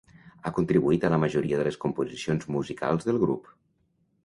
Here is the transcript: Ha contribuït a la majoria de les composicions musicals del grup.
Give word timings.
Ha 0.49 0.53
contribuït 0.53 1.05
a 1.05 1.11
la 1.15 1.19
majoria 1.25 1.59
de 1.61 1.67
les 1.69 1.77
composicions 1.85 2.51
musicals 2.57 3.09
del 3.11 3.23
grup. 3.27 3.55